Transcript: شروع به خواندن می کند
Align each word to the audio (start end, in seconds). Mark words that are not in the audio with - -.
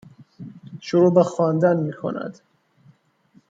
شروع 0.81 1.13
به 1.13 1.23
خواندن 1.23 1.77
می 1.77 1.93
کند 1.93 2.39